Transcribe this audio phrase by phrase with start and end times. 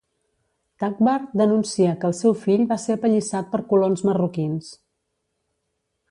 [0.83, 4.71] Takbar denuncia que el seu fill va ser apallissat per colons marroquins.